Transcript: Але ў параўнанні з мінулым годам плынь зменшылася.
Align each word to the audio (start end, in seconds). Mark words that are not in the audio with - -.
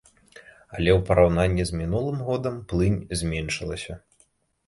Але 0.75 0.89
ў 0.93 0.95
параўнанні 1.09 1.65
з 1.69 1.81
мінулым 1.81 2.17
годам 2.29 2.57
плынь 2.71 2.97
зменшылася. 3.19 3.93